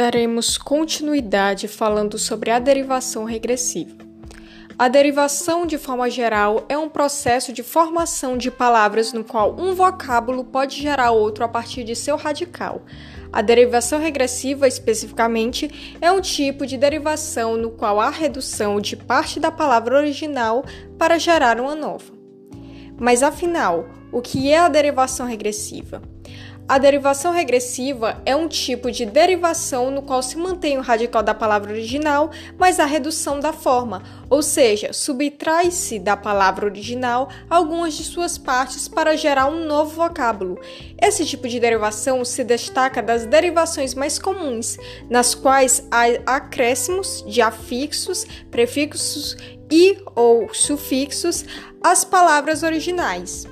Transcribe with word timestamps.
daremos 0.00 0.56
continuidade 0.56 1.68
falando 1.68 2.16
sobre 2.16 2.50
a 2.50 2.58
derivação 2.58 3.24
regressiva. 3.24 3.94
A 4.78 4.88
derivação, 4.88 5.66
de 5.66 5.76
forma 5.76 6.08
geral, 6.08 6.64
é 6.70 6.78
um 6.78 6.88
processo 6.88 7.52
de 7.52 7.62
formação 7.62 8.38
de 8.38 8.50
palavras 8.50 9.12
no 9.12 9.22
qual 9.22 9.54
um 9.60 9.74
vocábulo 9.74 10.42
pode 10.42 10.80
gerar 10.80 11.10
outro 11.10 11.44
a 11.44 11.48
partir 11.48 11.84
de 11.84 11.94
seu 11.94 12.16
radical. 12.16 12.80
A 13.30 13.42
derivação 13.42 14.00
regressiva, 14.00 14.66
especificamente, 14.66 15.98
é 16.00 16.10
um 16.10 16.22
tipo 16.22 16.64
de 16.64 16.78
derivação 16.78 17.58
no 17.58 17.70
qual 17.70 18.00
há 18.00 18.08
redução 18.08 18.80
de 18.80 18.96
parte 18.96 19.38
da 19.38 19.50
palavra 19.50 19.98
original 19.98 20.64
para 20.96 21.18
gerar 21.18 21.60
uma 21.60 21.74
nova. 21.74 22.10
Mas 22.98 23.22
afinal, 23.22 23.84
o 24.10 24.22
que 24.22 24.50
é 24.50 24.60
a 24.60 24.68
derivação 24.68 25.26
regressiva? 25.26 26.00
A 26.70 26.78
derivação 26.78 27.32
regressiva 27.32 28.22
é 28.24 28.36
um 28.36 28.46
tipo 28.46 28.92
de 28.92 29.04
derivação 29.04 29.90
no 29.90 30.02
qual 30.02 30.22
se 30.22 30.38
mantém 30.38 30.78
o 30.78 30.80
radical 30.80 31.20
da 31.20 31.34
palavra 31.34 31.72
original, 31.72 32.30
mas 32.56 32.78
a 32.78 32.84
redução 32.84 33.40
da 33.40 33.52
forma, 33.52 34.04
ou 34.30 34.40
seja, 34.40 34.92
subtrai-se 34.92 35.98
da 35.98 36.16
palavra 36.16 36.66
original 36.66 37.28
algumas 37.50 37.94
de 37.94 38.04
suas 38.04 38.38
partes 38.38 38.86
para 38.86 39.16
gerar 39.16 39.48
um 39.48 39.66
novo 39.66 39.96
vocábulo. 39.96 40.60
Esse 40.96 41.26
tipo 41.26 41.48
de 41.48 41.58
derivação 41.58 42.24
se 42.24 42.44
destaca 42.44 43.02
das 43.02 43.26
derivações 43.26 43.92
mais 43.92 44.16
comuns, 44.16 44.78
nas 45.10 45.34
quais 45.34 45.84
há 45.90 46.04
acréscimos 46.36 47.24
de 47.26 47.42
afixos, 47.42 48.24
prefixos 48.48 49.36
e 49.68 49.98
ou 50.14 50.54
sufixos 50.54 51.44
às 51.82 52.04
palavras 52.04 52.62
originais. 52.62 53.44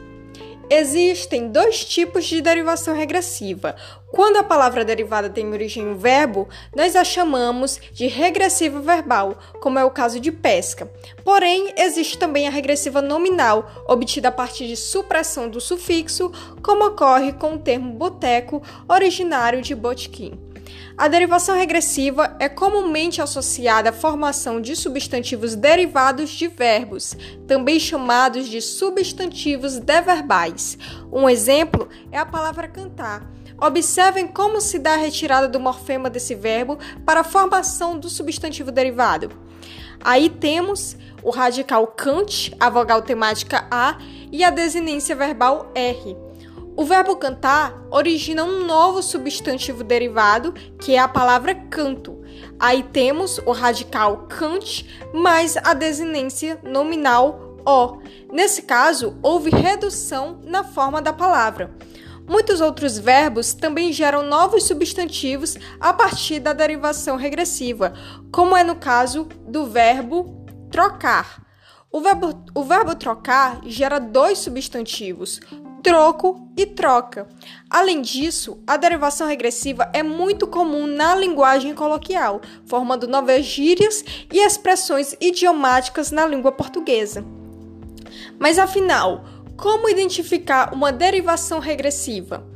Existem 0.70 1.48
dois 1.48 1.82
tipos 1.82 2.26
de 2.26 2.42
derivação 2.42 2.94
regressiva. 2.94 3.74
Quando 4.10 4.36
a 4.36 4.42
palavra 4.42 4.84
derivada 4.84 5.30
tem 5.30 5.50
origem 5.50 5.82
em 5.82 5.88
um 5.88 5.96
verbo, 5.96 6.46
nós 6.76 6.94
a 6.94 7.04
chamamos 7.04 7.80
de 7.92 8.06
regressiva 8.06 8.78
verbal, 8.78 9.38
como 9.60 9.78
é 9.78 9.84
o 9.84 9.90
caso 9.90 10.20
de 10.20 10.30
pesca. 10.30 10.90
Porém, 11.24 11.72
existe 11.76 12.18
também 12.18 12.46
a 12.46 12.50
regressiva 12.50 13.00
nominal, 13.00 13.84
obtida 13.88 14.28
a 14.28 14.32
partir 14.32 14.66
de 14.66 14.76
supressão 14.76 15.48
do 15.48 15.60
sufixo, 15.60 16.30
como 16.62 16.86
ocorre 16.86 17.32
com 17.32 17.54
o 17.54 17.58
termo 17.58 17.92
boteco, 17.94 18.62
originário 18.86 19.62
de 19.62 19.74
Botkin. 19.74 20.47
A 20.96 21.06
derivação 21.06 21.56
regressiva 21.56 22.36
é 22.40 22.48
comumente 22.48 23.22
associada 23.22 23.90
à 23.90 23.92
formação 23.92 24.60
de 24.60 24.74
substantivos 24.74 25.54
derivados 25.54 26.30
de 26.30 26.48
verbos, 26.48 27.16
também 27.46 27.78
chamados 27.78 28.48
de 28.48 28.60
substantivos 28.60 29.78
deverbais. 29.78 30.76
Um 31.12 31.28
exemplo 31.28 31.88
é 32.10 32.18
a 32.18 32.26
palavra 32.26 32.66
cantar. 32.66 33.30
Observem 33.60 34.26
como 34.26 34.60
se 34.60 34.78
dá 34.78 34.94
a 34.94 34.96
retirada 34.96 35.48
do 35.48 35.60
morfema 35.60 36.08
desse 36.08 36.34
verbo 36.34 36.78
para 37.04 37.20
a 37.20 37.24
formação 37.24 37.98
do 37.98 38.08
substantivo 38.08 38.70
derivado. 38.70 39.30
Aí 40.00 40.30
temos 40.30 40.96
o 41.22 41.30
radical 41.30 41.86
cante, 41.88 42.54
a 42.60 42.70
vogal 42.70 43.02
temática 43.02 43.66
A 43.70 43.98
e 44.30 44.44
a 44.44 44.50
desinência 44.50 45.16
verbal 45.16 45.70
R. 45.74 46.27
O 46.78 46.84
verbo 46.84 47.16
cantar 47.16 47.76
origina 47.90 48.44
um 48.44 48.64
novo 48.64 49.02
substantivo 49.02 49.82
derivado, 49.82 50.52
que 50.80 50.94
é 50.94 50.98
a 51.00 51.08
palavra 51.08 51.52
canto. 51.52 52.22
Aí 52.56 52.84
temos 52.84 53.38
o 53.38 53.50
radical 53.50 54.28
cante 54.28 54.88
mais 55.12 55.56
a 55.56 55.74
desinência 55.74 56.60
nominal 56.62 57.56
o. 57.66 57.98
Nesse 58.32 58.62
caso, 58.62 59.18
houve 59.24 59.50
redução 59.50 60.40
na 60.44 60.62
forma 60.62 61.02
da 61.02 61.12
palavra. 61.12 61.74
Muitos 62.28 62.60
outros 62.60 62.96
verbos 62.96 63.54
também 63.54 63.92
geram 63.92 64.22
novos 64.22 64.62
substantivos 64.62 65.56
a 65.80 65.92
partir 65.92 66.38
da 66.38 66.52
derivação 66.52 67.16
regressiva, 67.16 67.92
como 68.30 68.56
é 68.56 68.62
no 68.62 68.76
caso 68.76 69.24
do 69.48 69.66
verbo 69.66 70.46
trocar. 70.70 71.42
O 71.90 72.00
verbo, 72.00 72.44
o 72.54 72.62
verbo 72.62 72.94
trocar 72.94 73.62
gera 73.64 73.98
dois 73.98 74.38
substantivos, 74.38 75.40
troco 75.82 76.48
e 76.56 76.66
troca. 76.66 77.26
Além 77.70 78.00
disso, 78.02 78.62
a 78.66 78.76
derivação 78.76 79.26
regressiva 79.26 79.90
é 79.92 80.02
muito 80.02 80.46
comum 80.46 80.86
na 80.86 81.14
linguagem 81.14 81.74
coloquial, 81.74 82.40
formando 82.66 83.06
novas 83.06 83.44
gírias 83.44 84.04
e 84.32 84.38
expressões 84.38 85.14
idiomáticas 85.20 86.10
na 86.10 86.26
língua 86.26 86.52
portuguesa. 86.52 87.24
Mas 88.38 88.58
afinal, 88.58 89.24
como 89.56 89.88
identificar 89.88 90.72
uma 90.72 90.92
derivação 90.92 91.58
regressiva? 91.58 92.46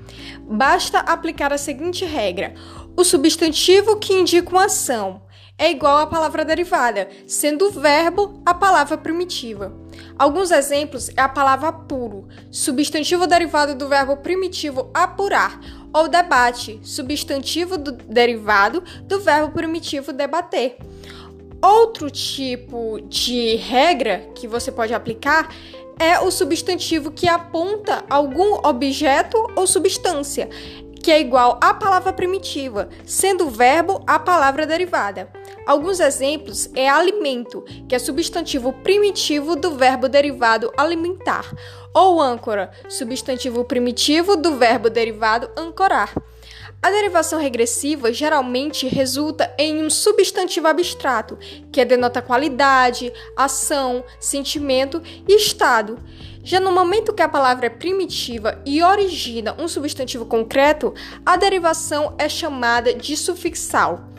Basta 0.40 1.00
aplicar 1.00 1.52
a 1.52 1.58
seguinte 1.58 2.04
regra: 2.04 2.54
o 2.96 3.04
substantivo 3.04 3.96
que 3.96 4.12
indica 4.12 4.50
uma 4.50 4.66
ação 4.66 5.22
é 5.58 5.70
igual 5.70 5.98
à 5.98 6.06
palavra 6.06 6.44
derivada, 6.44 7.08
sendo 7.26 7.66
o 7.66 7.70
verbo 7.70 8.42
a 8.44 8.52
palavra 8.52 8.98
primitiva. 8.98 9.72
Alguns 10.18 10.50
exemplos 10.50 11.10
é 11.16 11.20
a 11.20 11.28
palavra 11.28 11.68
apuro, 11.68 12.26
substantivo 12.50 13.26
derivado 13.26 13.74
do 13.74 13.88
verbo 13.88 14.16
primitivo 14.16 14.90
apurar, 14.92 15.60
ou 15.92 16.08
debate, 16.08 16.80
substantivo 16.82 17.76
do, 17.76 17.92
derivado 17.92 18.82
do 19.04 19.20
verbo 19.20 19.52
primitivo 19.52 20.12
debater. 20.12 20.76
Outro 21.62 22.10
tipo 22.10 23.00
de 23.08 23.54
regra 23.56 24.28
que 24.34 24.48
você 24.48 24.72
pode 24.72 24.92
aplicar 24.92 25.48
é 25.98 26.18
o 26.18 26.30
substantivo 26.30 27.12
que 27.12 27.28
aponta 27.28 28.04
algum 28.10 28.58
objeto 28.66 29.36
ou 29.54 29.66
substância 29.66 30.48
que 31.02 31.10
é 31.10 31.20
igual 31.20 31.58
à 31.60 31.74
palavra 31.74 32.12
primitiva, 32.12 32.88
sendo 33.04 33.46
o 33.46 33.50
verbo 33.50 34.02
a 34.06 34.18
palavra 34.18 34.64
derivada. 34.64 35.28
Alguns 35.66 36.00
exemplos 36.00 36.68
é 36.74 36.88
alimento, 36.88 37.64
que 37.88 37.94
é 37.94 37.98
substantivo 37.98 38.72
primitivo 38.72 39.54
do 39.54 39.76
verbo 39.76 40.08
derivado 40.08 40.72
alimentar, 40.76 41.54
ou 41.94 42.20
âncora, 42.20 42.70
substantivo 42.88 43.64
primitivo 43.64 44.36
do 44.36 44.56
verbo 44.56 44.90
derivado 44.90 45.48
ancorar. 45.56 46.12
A 46.82 46.90
derivação 46.90 47.38
regressiva 47.38 48.12
geralmente 48.12 48.88
resulta 48.88 49.54
em 49.56 49.84
um 49.84 49.88
substantivo 49.88 50.66
abstrato, 50.66 51.38
que 51.70 51.84
denota 51.84 52.20
qualidade, 52.20 53.12
ação, 53.36 54.02
sentimento 54.18 55.00
e 55.28 55.36
estado. 55.36 55.96
Já 56.42 56.58
no 56.58 56.72
momento 56.72 57.12
que 57.12 57.22
a 57.22 57.28
palavra 57.28 57.66
é 57.66 57.70
primitiva 57.70 58.60
e 58.66 58.82
origina 58.82 59.54
um 59.60 59.68
substantivo 59.68 60.26
concreto, 60.26 60.92
a 61.24 61.36
derivação 61.36 62.16
é 62.18 62.28
chamada 62.28 62.92
de 62.92 63.16
sufixal. 63.16 64.11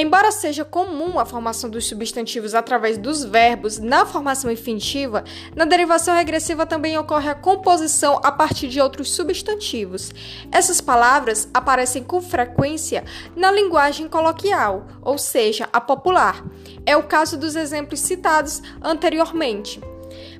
Embora 0.00 0.30
seja 0.30 0.64
comum 0.64 1.18
a 1.18 1.24
formação 1.26 1.68
dos 1.68 1.88
substantivos 1.88 2.54
através 2.54 2.96
dos 2.96 3.24
verbos 3.24 3.80
na 3.80 4.06
formação 4.06 4.48
infinitiva, 4.48 5.24
na 5.56 5.64
derivação 5.64 6.14
regressiva 6.14 6.64
também 6.64 6.96
ocorre 6.96 7.28
a 7.28 7.34
composição 7.34 8.20
a 8.22 8.30
partir 8.30 8.68
de 8.68 8.80
outros 8.80 9.10
substantivos. 9.10 10.12
Essas 10.52 10.80
palavras 10.80 11.48
aparecem 11.52 12.04
com 12.04 12.22
frequência 12.22 13.02
na 13.34 13.50
linguagem 13.50 14.06
coloquial, 14.06 14.86
ou 15.02 15.18
seja, 15.18 15.68
a 15.72 15.80
popular. 15.80 16.44
É 16.86 16.96
o 16.96 17.02
caso 17.02 17.36
dos 17.36 17.56
exemplos 17.56 17.98
citados 17.98 18.62
anteriormente. 18.80 19.80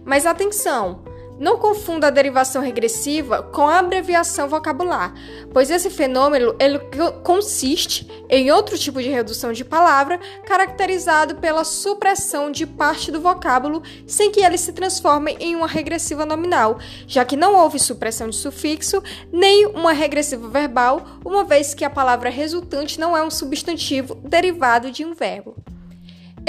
Mas 0.04 0.24
atenção! 0.24 1.07
Não 1.38 1.56
confunda 1.58 2.08
a 2.08 2.10
derivação 2.10 2.60
regressiva 2.60 3.42
com 3.42 3.68
a 3.68 3.78
abreviação 3.78 4.48
vocabular, 4.48 5.14
pois 5.52 5.70
esse 5.70 5.88
fenômeno 5.88 6.54
ele 6.58 6.80
consiste 7.22 8.08
em 8.28 8.50
outro 8.50 8.76
tipo 8.76 9.00
de 9.00 9.08
redução 9.08 9.52
de 9.52 9.64
palavra, 9.64 10.18
caracterizado 10.44 11.36
pela 11.36 11.62
supressão 11.62 12.50
de 12.50 12.66
parte 12.66 13.12
do 13.12 13.20
vocábulo 13.20 13.82
sem 14.06 14.30
que 14.32 14.40
ele 14.40 14.58
se 14.58 14.72
transforme 14.72 15.36
em 15.38 15.54
uma 15.54 15.68
regressiva 15.68 16.26
nominal, 16.26 16.78
já 17.06 17.24
que 17.24 17.36
não 17.36 17.54
houve 17.54 17.78
supressão 17.78 18.28
de 18.28 18.36
sufixo 18.36 19.02
nem 19.32 19.66
uma 19.66 19.92
regressiva 19.92 20.48
verbal, 20.48 21.06
uma 21.24 21.44
vez 21.44 21.72
que 21.74 21.84
a 21.84 21.90
palavra 21.90 22.30
resultante 22.30 22.98
não 22.98 23.16
é 23.16 23.22
um 23.22 23.30
substantivo 23.30 24.16
derivado 24.16 24.90
de 24.90 25.04
um 25.04 25.14
verbo. 25.14 25.54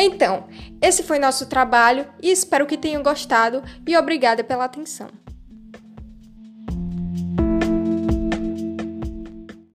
Então, 0.01 0.47
esse 0.81 1.03
foi 1.03 1.19
nosso 1.19 1.47
trabalho 1.47 2.07
e 2.23 2.31
espero 2.31 2.65
que 2.65 2.77
tenham 2.77 3.03
gostado 3.03 3.61
e 3.85 3.97
obrigada 3.97 4.45
pela 4.45 4.63
atenção. 4.63 5.09